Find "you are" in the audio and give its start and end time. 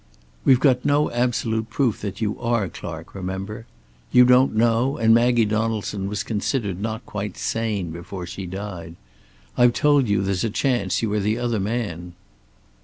2.21-2.67, 11.03-11.19